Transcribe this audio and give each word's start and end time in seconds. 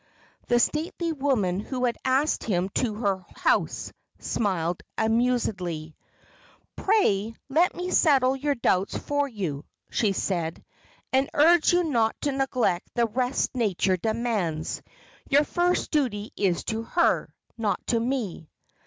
The 0.47 0.57
stately 0.59 1.11
woman 1.13 1.59
who 1.59 1.85
had 1.85 1.95
asked 2.03 2.43
him 2.43 2.69
to 2.69 2.95
her 2.95 3.23
house, 3.35 3.93
smiled 4.17 4.81
amusedly: 4.97 5.95
"Pray 6.75 7.35
let 7.49 7.75
me 7.75 7.91
settle 7.91 8.35
your 8.35 8.55
doubts 8.55 8.97
for 8.97 9.27
you," 9.27 9.63
she 9.91 10.11
said, 10.11 10.65
"and 11.13 11.29
urge 11.35 11.71
you 11.71 11.83
not 11.83 12.15
to 12.21 12.31
neglect 12.31 12.89
the 12.95 13.05
rest 13.05 13.51
nature 13.53 13.95
demands. 13.95 14.81
Your 15.29 15.43
first 15.43 15.91
duty 15.91 16.33
is 16.35 16.63
to 16.63 16.81
her, 16.81 17.31
not 17.55 17.85
to 17.85 17.99
me." 17.99 18.49